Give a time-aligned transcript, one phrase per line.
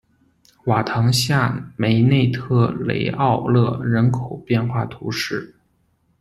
[0.65, 5.53] 瓦唐下梅内特雷奥勒人口变化图示